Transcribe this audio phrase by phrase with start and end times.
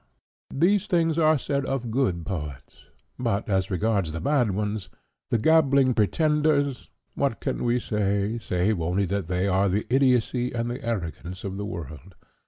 [0.51, 2.87] "These things are said of good poets;
[3.19, 9.47] but, as respects the bad ones—the gabbling pretenders—what can we say, save only that they
[9.47, 12.15] are the idiocy and the arrogance of the world.